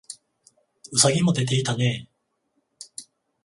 [0.93, 3.03] 兎もでていたねえ